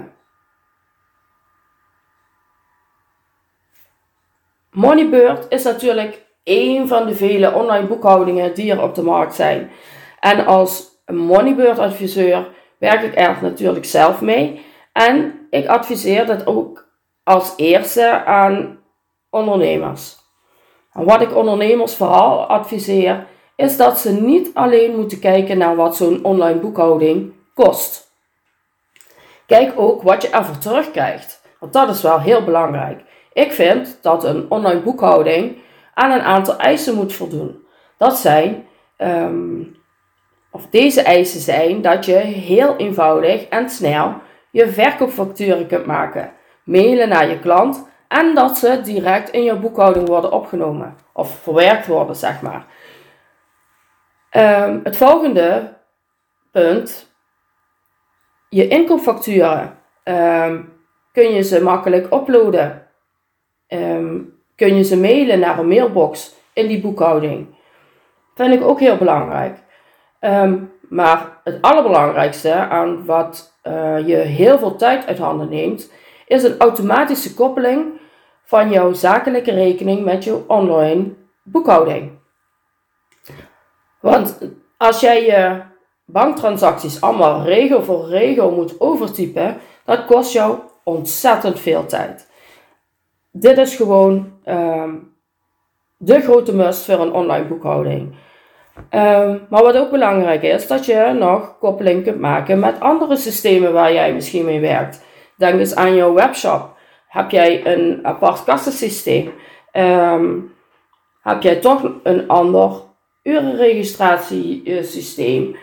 Moneybird 4.70 5.46
is 5.48 5.62
natuurlijk 5.64 6.28
één 6.42 6.88
van 6.88 7.06
de 7.06 7.14
vele 7.14 7.54
online 7.54 7.86
boekhoudingen 7.86 8.54
die 8.54 8.70
er 8.70 8.82
op 8.82 8.94
de 8.94 9.02
markt 9.02 9.34
zijn. 9.34 9.70
En 10.20 10.46
als 10.46 10.88
Moneybird 11.06 11.78
adviseur 11.78 12.48
werk 12.78 13.02
ik 13.02 13.16
er 13.16 13.38
natuurlijk 13.42 13.84
zelf 13.84 14.20
mee. 14.20 14.64
En 14.92 15.46
ik 15.50 15.66
adviseer 15.66 16.26
dat 16.26 16.46
ook 16.46 16.88
als 17.24 17.52
eerste 17.56 18.24
aan 18.24 18.78
ondernemers. 19.30 20.16
En 20.92 21.04
wat 21.04 21.20
ik 21.20 21.36
ondernemers 21.36 21.94
vooral 21.94 22.46
adviseer, 22.46 23.26
is 23.56 23.76
dat 23.76 23.98
ze 23.98 24.12
niet 24.12 24.50
alleen 24.54 24.96
moeten 24.96 25.18
kijken 25.18 25.58
naar 25.58 25.76
wat 25.76 25.96
zo'n 25.96 26.24
online 26.24 26.58
boekhouding 26.58 27.32
kost. 27.54 28.08
Kijk 29.46 29.72
ook 29.76 30.02
wat 30.02 30.22
je 30.22 30.28
ervoor 30.28 30.58
terugkrijgt, 30.58 31.42
want 31.58 31.72
dat 31.72 31.88
is 31.88 32.02
wel 32.02 32.20
heel 32.20 32.44
belangrijk. 32.44 33.02
Ik 33.32 33.52
vind 33.52 33.98
dat 34.02 34.24
een 34.24 34.46
online 34.50 34.80
boekhouding 34.80 35.56
aan 36.00 36.10
een 36.10 36.22
aantal 36.22 36.58
eisen 36.58 36.94
moet 36.94 37.12
voldoen. 37.12 37.64
Dat 37.96 38.18
zijn, 38.18 38.66
ehm, 38.96 39.62
of 40.50 40.66
deze 40.70 41.02
eisen 41.02 41.40
zijn, 41.40 41.82
dat 41.82 42.04
je 42.04 42.14
heel 42.16 42.76
eenvoudig 42.76 43.44
en 43.44 43.70
snel 43.70 44.14
je 44.50 44.70
verkoopfacturen 44.70 45.66
kunt 45.66 45.86
maken, 45.86 46.32
mailen 46.64 47.08
naar 47.08 47.28
je 47.28 47.38
klant 47.38 47.88
en 48.08 48.34
dat 48.34 48.58
ze 48.58 48.80
direct 48.80 49.30
in 49.30 49.42
je 49.42 49.56
boekhouding 49.56 50.08
worden 50.08 50.32
opgenomen 50.32 50.96
of 51.12 51.38
verwerkt 51.38 51.86
worden, 51.86 52.16
zeg 52.16 52.42
maar. 52.42 52.66
Um, 54.32 54.80
het 54.84 54.96
volgende 54.96 55.76
punt, 56.50 57.12
je 58.48 58.68
inkoopfacturen. 58.68 59.78
Um, 60.04 60.72
kun 61.12 61.32
je 61.34 61.42
ze 61.42 61.62
makkelijk 61.62 62.12
uploaden 62.12 62.86
kun 64.60 64.76
je 64.76 64.82
ze 64.82 64.96
mailen 64.96 65.38
naar 65.38 65.58
een 65.58 65.68
mailbox 65.68 66.34
in 66.52 66.66
die 66.66 66.80
boekhouding. 66.80 67.46
Vind 68.34 68.54
ik 68.54 68.62
ook 68.62 68.80
heel 68.80 68.96
belangrijk. 68.96 69.58
Um, 70.20 70.72
maar 70.88 71.40
het 71.44 71.62
allerbelangrijkste 71.62 72.54
aan 72.54 73.04
wat 73.04 73.58
uh, 73.64 74.06
je 74.08 74.16
heel 74.16 74.58
veel 74.58 74.76
tijd 74.76 75.06
uit 75.06 75.18
handen 75.18 75.48
neemt, 75.48 75.92
is 76.26 76.42
een 76.42 76.58
automatische 76.58 77.34
koppeling 77.34 78.00
van 78.44 78.70
jouw 78.70 78.92
zakelijke 78.92 79.50
rekening 79.50 80.04
met 80.04 80.24
je 80.24 80.48
online 80.48 81.14
boekhouding. 81.42 82.10
Want 84.00 84.38
als 84.76 85.00
jij 85.00 85.24
je 85.24 85.62
banktransacties 86.04 87.00
allemaal 87.00 87.42
regel 87.42 87.82
voor 87.82 88.08
regel 88.08 88.50
moet 88.50 88.80
overtypen, 88.80 89.56
dat 89.84 90.04
kost 90.04 90.32
jou 90.32 90.58
ontzettend 90.84 91.60
veel 91.60 91.86
tijd 91.86 92.29
dit 93.30 93.58
is 93.58 93.76
gewoon 93.76 94.32
um, 94.44 95.14
de 95.96 96.20
grote 96.20 96.54
must 96.54 96.84
voor 96.84 97.00
een 97.00 97.12
online 97.12 97.44
boekhouding. 97.44 98.14
Um, 98.90 99.46
maar 99.48 99.62
wat 99.62 99.76
ook 99.76 99.90
belangrijk 99.90 100.42
is, 100.42 100.66
dat 100.66 100.86
je 100.86 101.16
nog 101.18 101.58
koppeling 101.58 102.04
kunt 102.04 102.20
maken 102.20 102.58
met 102.58 102.80
andere 102.80 103.16
systemen 103.16 103.72
waar 103.72 103.92
jij 103.92 104.14
misschien 104.14 104.44
mee 104.44 104.60
werkt. 104.60 105.04
Denk 105.36 105.58
eens 105.58 105.74
aan 105.74 105.94
jouw 105.94 106.12
webshop. 106.12 106.78
Heb 107.08 107.30
jij 107.30 107.66
een 107.66 108.00
apart 108.02 108.44
kassensysteem? 108.44 109.32
Um, 109.72 110.54
heb 111.22 111.42
jij 111.42 111.56
toch 111.56 111.90
een 112.02 112.28
ander 112.28 112.72
urenregistratiesysteem? 113.22 115.56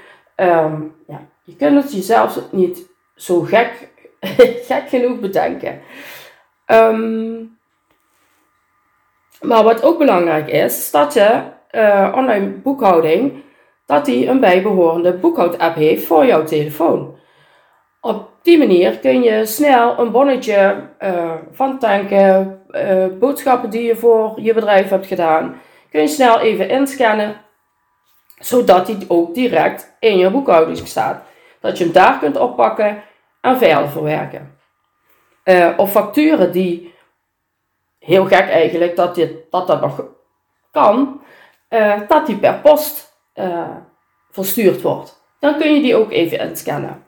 Ja, 1.08 1.28
je 1.44 1.56
kunt 1.56 1.84
het 1.84 1.94
jezelf 1.94 2.52
niet 2.52 2.86
zo 3.16 3.42
gek, 3.42 3.90
gek 4.68 4.90
genoeg 4.90 5.20
bedenken. 5.20 5.82
Um, 6.66 7.57
maar 9.42 9.64
wat 9.64 9.84
ook 9.84 9.98
belangrijk 9.98 10.48
is, 10.48 10.78
is 10.78 10.92
dat 10.92 11.14
je 11.14 11.42
uh, 11.72 12.14
online 12.16 12.48
boekhouding, 12.48 13.44
dat 13.86 14.06
die 14.06 14.28
een 14.28 14.40
bijbehorende 14.40 15.14
boekhoud-app 15.14 15.76
heeft 15.76 16.06
voor 16.06 16.26
jouw 16.26 16.44
telefoon. 16.44 17.16
Op 18.02 18.30
die 18.42 18.58
manier 18.58 18.98
kun 18.98 19.22
je 19.22 19.46
snel 19.46 20.00
een 20.00 20.12
bonnetje 20.12 20.88
uh, 21.04 21.34
van 21.52 21.80
tanken, 21.80 22.62
uh, 22.72 23.06
boodschappen 23.20 23.70
die 23.70 23.84
je 23.84 23.96
voor 23.96 24.34
je 24.42 24.54
bedrijf 24.54 24.90
hebt 24.90 25.06
gedaan, 25.06 25.62
kun 25.92 26.02
je 26.02 26.08
snel 26.08 26.40
even 26.40 26.70
inscannen, 26.70 27.36
zodat 28.40 28.86
die 28.86 28.98
ook 29.08 29.34
direct 29.36 29.96
in 30.00 30.18
je 30.18 30.30
boekhouding 30.30 30.78
staat. 30.78 31.24
Dat 31.60 31.78
je 31.78 31.84
hem 31.84 31.94
daar 31.94 32.20
kunt 32.20 32.38
oppakken 32.38 33.04
en 33.42 33.58
verder 33.58 33.90
verwerken. 33.90 34.56
of 35.78 35.92
facturen 35.92 36.52
die 36.52 36.94
heel 38.08 38.26
gek 38.26 38.50
eigenlijk 38.50 38.96
dat 38.96 39.16
dit, 39.16 39.52
dat, 39.52 39.68
dat 39.68 39.82
nog 39.82 40.06
kan, 40.72 41.22
uh, 41.70 42.00
dat 42.08 42.26
die 42.26 42.38
per 42.38 42.60
post 42.60 43.18
uh, 43.36 43.76
verstuurd 44.32 44.82
wordt. 44.82 45.22
Dan 45.40 45.58
kun 45.58 45.74
je 45.74 45.82
die 45.82 45.96
ook 45.96 46.12
even 46.12 46.40
inscannen. 46.40 47.06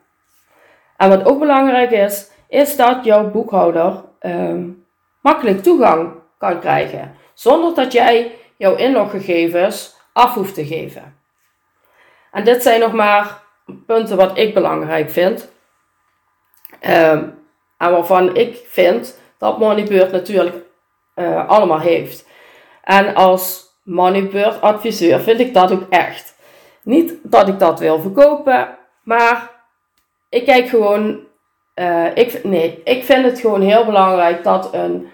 En 0.98 1.10
wat 1.10 1.25
ook 1.25 1.39
belangrijk 1.39 1.91
is, 1.91 2.32
is 2.48 2.75
dat 2.75 3.03
jouw 3.03 3.29
boekhouder 3.29 4.03
uh, 4.22 4.65
makkelijk 5.22 5.63
toegang 5.63 6.13
kan 6.38 6.60
krijgen, 6.60 7.15
zonder 7.34 7.75
dat 7.75 7.91
jij 7.91 8.36
jouw 8.58 8.75
inloggegevens 8.75 9.96
af 10.13 10.34
hoeft 10.34 10.53
te 10.53 10.65
geven. 10.65 11.18
En 12.32 12.44
dit 12.44 12.63
zijn 12.63 12.79
nog 12.79 12.94
maar 12.94 13.41
punten 13.86 14.18
wat 14.18 14.38
ik 14.38 14.53
belangrijk 14.53 15.10
vind. 15.10 15.51
Um, 16.82 17.38
en 17.77 17.91
waarvan 17.91 18.36
ik 18.36 18.63
vind 18.68 19.20
dat 19.38 19.60
Moneybird 19.60 20.12
natuurlijk 20.12 20.68
uh, 21.20 21.50
allemaal 21.50 21.80
heeft. 21.80 22.28
En 22.84 23.16
als 23.16 23.68
Moneybird 23.84 24.62
adviseur 24.62 25.20
vind 25.20 25.40
ik 25.40 25.54
dat 25.54 25.72
ook 25.72 25.86
echt. 25.90 26.36
Niet 26.84 27.14
dat 27.24 27.48
ik 27.48 27.60
dat 27.60 27.80
wil 27.80 28.00
verkopen, 28.00 28.78
maar 29.04 29.52
ik 30.30 30.46
kijk 30.46 30.68
gewoon. 30.68 31.20
Uh, 31.76 32.16
ik, 32.16 32.44
nee, 32.44 32.82
ik 32.84 33.04
vind 33.04 33.26
het 33.26 33.40
gewoon 33.40 33.62
heel 33.62 33.86
belangrijk 33.86 34.44
dat 34.44 34.74
een 34.74 35.08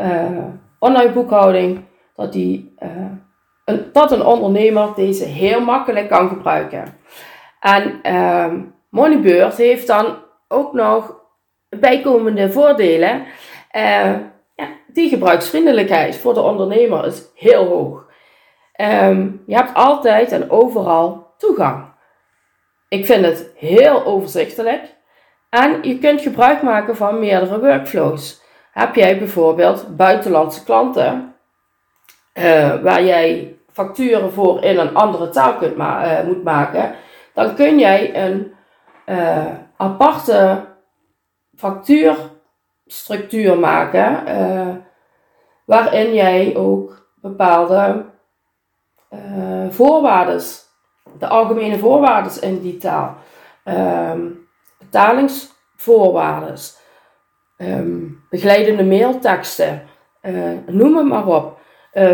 uh, 0.00 0.44
online 0.78 1.12
boekhouding 1.12 1.84
dat 2.16 2.32
die 2.32 2.74
dat 3.92 4.12
een 4.12 4.24
ondernemer 4.24 4.94
deze 4.94 5.24
heel 5.24 5.60
makkelijk 5.60 6.08
kan 6.08 6.28
gebruiken. 6.28 6.84
En 7.60 8.00
uh, 8.02 8.52
Moneybird 8.90 9.56
heeft 9.56 9.86
dan 9.86 10.16
ook 10.48 10.72
nog 10.72 11.14
bijkomende 11.68 12.52
voordelen. 12.52 13.24
Ja, 14.58 14.68
die 14.86 15.08
gebruiksvriendelijkheid 15.08 16.16
voor 16.16 16.34
de 16.34 16.40
ondernemer 16.40 17.06
is 17.06 17.22
heel 17.34 17.66
hoog. 17.66 18.06
Um, 18.80 19.42
je 19.46 19.54
hebt 19.54 19.74
altijd 19.74 20.32
en 20.32 20.50
overal 20.50 21.34
toegang. 21.36 21.84
Ik 22.88 23.06
vind 23.06 23.24
het 23.24 23.50
heel 23.56 24.04
overzichtelijk. 24.04 24.96
En 25.50 25.82
je 25.82 25.98
kunt 25.98 26.20
gebruik 26.20 26.62
maken 26.62 26.96
van 26.96 27.18
meerdere 27.18 27.60
workflows. 27.60 28.40
Heb 28.72 28.94
jij 28.94 29.18
bijvoorbeeld 29.18 29.96
buitenlandse 29.96 30.64
klanten, 30.64 31.34
uh, 32.34 32.82
waar 32.82 33.04
jij 33.04 33.56
facturen 33.72 34.32
voor 34.32 34.62
in 34.62 34.78
een 34.78 34.94
andere 34.94 35.28
taal 35.28 35.54
kunt 35.54 35.76
ma 35.76 36.20
uh, 36.20 36.26
moet 36.26 36.44
maken, 36.44 36.94
dan 37.34 37.54
kun 37.54 37.78
jij 37.78 38.26
een 38.26 38.54
uh, 39.06 39.46
aparte 39.76 40.64
factuurstructuur 42.88 43.58
maken, 43.58 44.24
waarin 45.64 46.14
jij 46.14 46.56
ook 46.56 47.08
bepaalde 47.14 48.04
voorwaarden, 49.70 50.40
de 51.18 51.28
algemene 51.28 51.78
voorwaarden 51.78 52.42
in 52.42 52.60
die 52.60 52.76
taal, 52.76 53.16
um, 53.64 54.48
betalingsvoorwaarden, 54.78 56.56
um, 57.58 58.24
begeleidende 58.30 58.84
mailteksten, 58.84 59.82
noem 60.66 60.96
het 60.96 61.06
maar 61.06 61.26
op. 61.26 61.58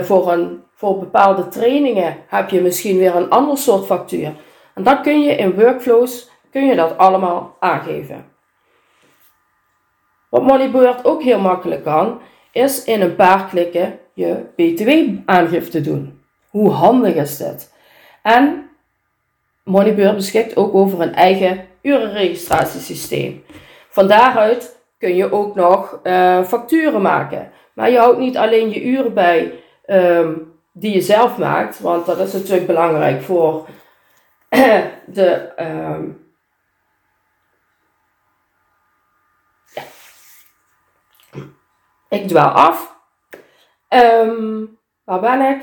voor 0.03 0.33
een 0.33 0.65
voor 0.75 0.99
bepaalde 0.99 1.49
trainingen 1.49 2.17
heb 2.27 2.51
je 2.51 2.61
misschien 2.61 2.99
weer 2.99 3.17
een 3.17 3.31
ander 3.31 3.59
soort 3.59 3.87
factuur. 3.87 4.33
En 4.75 4.83
dat 4.83 5.01
kun 5.01 5.21
je 5.21 5.35
in 5.35 5.55
workflows, 5.55 6.31
kun 6.51 6.67
je 6.67 6.77
dat 6.77 6.99
allemaal 6.99 7.57
aangeven. 7.61 8.34
Wat 10.35 10.43
Moneybird 10.43 11.05
ook 11.05 11.23
heel 11.23 11.41
makkelijk 11.41 11.85
kan, 11.85 12.21
is 12.53 12.85
in 12.85 13.01
een 13.01 13.15
paar 13.15 13.49
klikken 13.49 13.99
je 14.15 14.45
btw-aangifte 14.57 15.81
doen. 15.81 16.23
Hoe 16.51 16.71
handig 16.71 17.15
is 17.15 17.37
dit? 17.37 17.73
En 18.23 18.69
Moneybird 19.65 20.15
beschikt 20.15 20.57
ook 20.57 20.75
over 20.75 21.01
een 21.01 21.15
eigen 21.15 21.67
urenregistratiesysteem. 21.83 23.45
Van 23.89 24.09
daaruit 24.09 24.79
kun 24.99 25.17
je 25.17 25.33
ook 25.33 25.55
nog 25.55 26.01
uh, 26.03 26.45
facturen 26.45 27.03
maken. 27.03 27.51
Maar 27.73 27.91
je 27.91 27.99
houdt 27.99 28.19
niet 28.19 28.37
alleen 28.37 28.71
je 28.71 28.85
uren 28.85 29.15
bij 29.15 29.53
um, 29.87 30.53
die 30.73 30.95
je 30.95 31.01
zelf 31.01 31.39
maakt, 31.39 31.81
want 31.81 32.07
dat 32.07 32.19
is 32.19 32.33
natuurlijk 32.33 32.67
belangrijk 32.67 33.23
voor 33.23 33.67
de. 35.07 35.53
Um, 35.61 36.24
Ik 42.15 42.29
dwaal 42.29 42.51
af. 42.51 42.97
Um, 43.89 44.79
waar 45.05 45.21
ben 45.21 45.41
ik? 45.41 45.63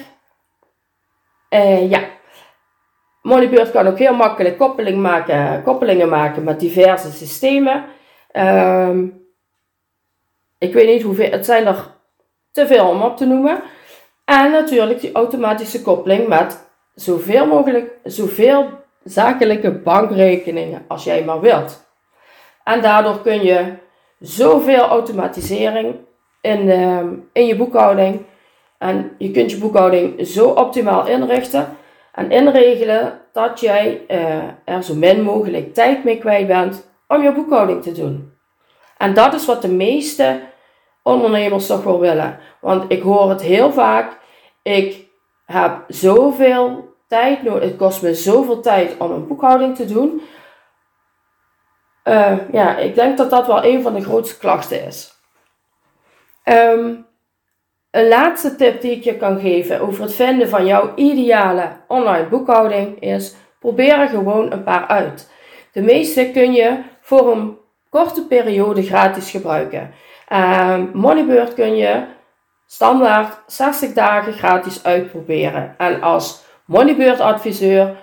Uh, 1.49 1.89
ja. 1.89 2.01
Moneybird 3.21 3.71
kan 3.71 3.87
ook 3.87 3.97
heel 3.97 4.15
makkelijk 4.15 4.57
koppeling 4.57 5.01
maken, 5.01 5.63
koppelingen 5.63 6.09
maken 6.09 6.43
met 6.43 6.59
diverse 6.59 7.11
systemen. 7.11 7.85
Um, 8.33 9.25
ik 10.57 10.73
weet 10.73 10.87
niet 10.87 11.03
hoeveel, 11.03 11.31
het 11.31 11.45
zijn 11.45 11.67
er 11.67 11.87
te 12.51 12.67
veel 12.67 12.87
om 12.87 13.01
op 13.01 13.17
te 13.17 13.25
noemen. 13.25 13.61
En 14.25 14.51
natuurlijk 14.51 14.99
die 14.99 15.11
automatische 15.11 15.81
koppeling 15.81 16.27
met 16.27 16.69
zoveel 16.95 17.45
mogelijk, 17.45 17.91
zoveel 18.03 18.69
zakelijke 19.03 19.71
bankrekeningen 19.71 20.85
als 20.87 21.03
jij 21.03 21.23
maar 21.23 21.39
wilt. 21.39 21.85
En 22.63 22.81
daardoor 22.81 23.21
kun 23.21 23.43
je 23.43 23.73
zoveel 24.19 24.83
automatisering 24.83 25.95
in, 26.41 26.67
uh, 26.67 27.01
in 27.33 27.45
je 27.45 27.55
boekhouding. 27.55 28.25
En 28.77 29.15
je 29.17 29.31
kunt 29.31 29.51
je 29.51 29.57
boekhouding 29.57 30.27
zo 30.27 30.49
optimaal 30.49 31.07
inrichten 31.07 31.77
en 32.13 32.31
inregelen 32.31 33.19
dat 33.31 33.59
jij 33.59 34.05
uh, 34.07 34.43
er 34.65 34.83
zo 34.83 34.95
min 34.95 35.21
mogelijk 35.21 35.73
tijd 35.73 36.03
mee 36.03 36.17
kwijt 36.17 36.47
bent 36.47 36.89
om 37.07 37.21
je 37.21 37.31
boekhouding 37.31 37.83
te 37.83 37.91
doen. 37.91 38.33
En 38.97 39.13
dat 39.13 39.33
is 39.33 39.45
wat 39.45 39.61
de 39.61 39.71
meeste 39.71 40.39
ondernemers 41.03 41.67
toch 41.67 41.83
wel 41.83 41.99
willen. 41.99 42.39
Want 42.61 42.91
ik 42.91 43.01
hoor 43.01 43.29
het 43.29 43.41
heel 43.41 43.71
vaak. 43.71 44.17
Ik 44.61 45.07
heb 45.45 45.83
zoveel 45.87 46.95
tijd 47.07 47.43
nodig. 47.43 47.63
Het 47.63 47.77
kost 47.77 48.01
me 48.01 48.15
zoveel 48.15 48.59
tijd 48.59 48.95
om 48.97 49.11
een 49.11 49.27
boekhouding 49.27 49.75
te 49.75 49.85
doen. 49.85 50.21
Uh, 52.03 52.37
ja, 52.51 52.77
ik 52.77 52.95
denk 52.95 53.17
dat 53.17 53.29
dat 53.29 53.47
wel 53.47 53.65
een 53.65 53.81
van 53.81 53.93
de 53.93 54.01
grootste 54.01 54.37
klachten 54.37 54.85
is. 54.85 55.20
Um, 56.45 57.05
een 57.91 58.07
laatste 58.07 58.55
tip 58.55 58.81
die 58.81 58.91
ik 58.91 59.03
je 59.03 59.17
kan 59.17 59.39
geven 59.39 59.81
over 59.81 60.03
het 60.03 60.13
vinden 60.13 60.49
van 60.49 60.65
jouw 60.65 60.95
ideale 60.95 61.69
online 61.87 62.27
boekhouding 62.27 63.01
is: 63.01 63.35
probeer 63.59 63.99
er 63.99 64.07
gewoon 64.07 64.51
een 64.51 64.63
paar 64.63 64.87
uit. 64.87 65.31
De 65.71 65.81
meeste 65.81 66.29
kun 66.33 66.51
je 66.53 66.79
voor 67.01 67.31
een 67.31 67.57
korte 67.89 68.27
periode 68.27 68.83
gratis 68.83 69.31
gebruiken. 69.31 69.91
Um, 70.33 70.89
Moneybird 70.93 71.53
kun 71.53 71.75
je 71.75 72.03
standaard 72.65 73.37
60 73.47 73.93
dagen 73.93 74.33
gratis 74.33 74.83
uitproberen. 74.83 75.75
En 75.77 76.01
als 76.01 76.43
Moneybird 76.65 77.19
adviseur 77.19 77.95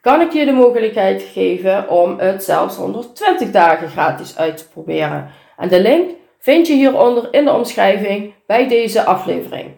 kan 0.00 0.20
ik 0.20 0.32
je 0.32 0.44
de 0.44 0.52
mogelijkheid 0.52 1.22
geven 1.22 1.88
om 1.88 2.18
het 2.18 2.44
zelfs 2.44 2.76
120 2.76 3.50
dagen 3.50 3.88
gratis 3.88 4.38
uit 4.38 4.56
te 4.56 4.68
proberen. 4.68 5.30
En 5.56 5.68
de 5.68 5.80
link 5.80 6.10
vind 6.44 6.66
je 6.66 6.74
hieronder 6.74 7.28
in 7.30 7.44
de 7.44 7.52
omschrijving 7.52 8.34
bij 8.46 8.68
deze 8.68 9.04
aflevering. 9.04 9.74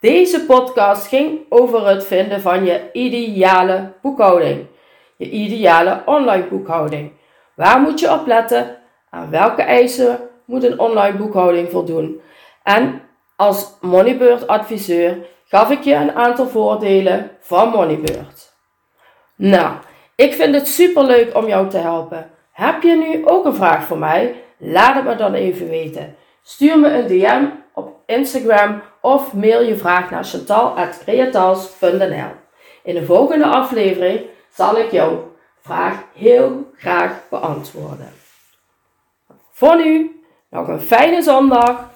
Deze 0.00 0.46
podcast 0.46 1.06
ging 1.06 1.40
over 1.48 1.86
het 1.86 2.06
vinden 2.06 2.40
van 2.40 2.64
je 2.64 2.92
ideale 2.92 3.92
boekhouding. 4.02 4.66
Je 5.16 5.30
ideale 5.30 6.02
online 6.04 6.46
boekhouding. 6.46 7.12
Waar 7.54 7.80
moet 7.80 8.00
je 8.00 8.12
op 8.12 8.26
letten 8.26 8.76
aan 9.10 9.30
welke 9.30 9.62
eisen 9.62 10.20
moet 10.44 10.64
een 10.64 10.78
online 10.78 11.16
boekhouding 11.16 11.70
voldoen? 11.70 12.20
En 12.62 13.02
als 13.36 13.76
Moneybird 13.80 14.46
adviseur 14.46 15.26
gaf 15.44 15.70
ik 15.70 15.82
je 15.82 15.94
een 15.94 16.12
aantal 16.12 16.48
voordelen 16.48 17.30
van 17.40 17.68
Moneybird. 17.68 18.56
Nou, 19.34 19.72
ik 20.18 20.34
vind 20.34 20.54
het 20.54 20.68
super 20.68 21.04
leuk 21.04 21.36
om 21.36 21.46
jou 21.46 21.68
te 21.68 21.76
helpen. 21.76 22.30
Heb 22.52 22.82
je 22.82 22.96
nu 22.96 23.26
ook 23.26 23.44
een 23.44 23.54
vraag 23.54 23.84
voor 23.84 23.98
mij? 23.98 24.44
Laat 24.56 24.94
het 24.94 25.04
me 25.04 25.16
dan 25.16 25.34
even 25.34 25.68
weten. 25.68 26.16
Stuur 26.42 26.78
me 26.78 26.88
een 26.88 27.06
DM 27.06 27.44
op 27.74 27.96
Instagram 28.06 28.82
of 29.00 29.34
mail 29.34 29.62
je 29.62 29.76
vraag 29.76 30.10
naar 30.10 30.24
chantal.creatals.nl. 30.24 32.30
In 32.82 32.94
de 32.94 33.04
volgende 33.04 33.44
aflevering 33.44 34.20
zal 34.50 34.78
ik 34.78 34.90
jouw 34.90 35.32
vraag 35.60 36.04
heel 36.14 36.70
graag 36.76 37.28
beantwoorden. 37.30 38.12
Voor 39.50 39.76
nu, 39.76 40.22
nog 40.50 40.68
een 40.68 40.80
fijne 40.80 41.22
zondag. 41.22 41.90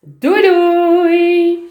Doei 0.00 0.42
doei! 0.42 1.69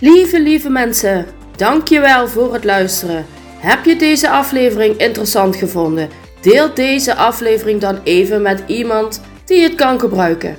Lieve, 0.00 0.40
lieve 0.40 0.70
mensen, 0.70 1.26
dankjewel 1.56 2.28
voor 2.28 2.52
het 2.52 2.64
luisteren. 2.64 3.26
Heb 3.56 3.84
je 3.84 3.96
deze 3.96 4.30
aflevering 4.30 4.96
interessant 4.96 5.56
gevonden? 5.56 6.08
Deel 6.40 6.74
deze 6.74 7.14
aflevering 7.14 7.80
dan 7.80 7.98
even 8.04 8.42
met 8.42 8.62
iemand 8.66 9.20
die 9.44 9.62
het 9.62 9.74
kan 9.74 10.00
gebruiken. 10.00 10.56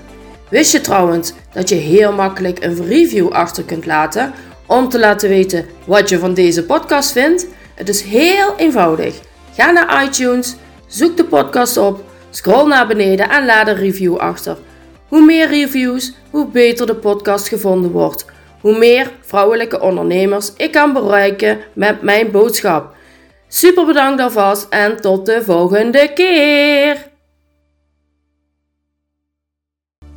Wist 0.50 0.72
je 0.72 0.82
trouwens 0.82 1.34
dat 1.54 1.70
je 1.70 1.76
heel 1.76 2.12
makkelijk 2.12 2.64
een 2.64 2.86
review 2.86 3.28
achter 3.28 3.64
kunt 3.64 3.86
laten 3.86 4.34
om 4.66 4.90
te 4.90 5.00
laten 5.00 5.30
weten 5.30 5.66
wat 5.86 6.10
je 6.10 6.20
van 6.20 6.34
deze 6.34 6.64
podcast 6.64 7.12
vindt? 7.12 7.48
Het 7.76 7.90
is 7.90 8.02
heel 8.02 8.56
eenvoudig. 8.58 9.20
Ga 9.56 9.72
naar 9.72 10.04
iTunes, 10.04 10.56
zoek 10.88 11.18
de 11.18 11.26
podcast 11.26 11.78
op, 11.78 12.04
scroll 12.30 12.68
naar 12.68 12.88
beneden 12.88 13.30
en 13.30 13.46
laat 13.46 13.68
een 13.68 13.76
review 13.76 14.16
achter. 14.16 14.58
Hoe 15.08 15.26
meer 15.26 15.48
reviews, 15.48 16.14
hoe 16.30 16.48
beter 16.48 16.86
de 16.86 16.96
podcast 16.96 17.48
gevonden 17.48 17.92
wordt. 17.92 18.26
Hoe 18.62 18.78
meer 18.78 19.12
vrouwelijke 19.22 19.82
ondernemers 19.82 20.54
ik 20.58 20.72
kan 20.72 20.94
bereiken 20.94 21.60
met 21.74 22.02
mijn 22.02 22.32
boodschap. 22.32 22.94
Super 23.48 23.86
bedankt 23.86 24.22
alvast 24.22 24.68
en 24.70 25.02
tot 25.02 25.26
de 25.26 25.44
volgende 25.44 26.12
keer! 26.14 27.09